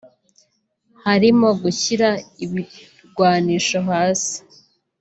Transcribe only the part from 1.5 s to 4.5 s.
gushyira ibirwanisho hasi